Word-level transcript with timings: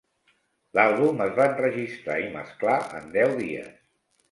L'àlbum 0.77 1.21
es 1.25 1.35
va 1.41 1.45
enregistrar 1.51 2.17
i 2.23 2.27
mesclar 2.39 2.81
en 3.03 3.09
deu 3.21 3.39
dies. 3.45 3.73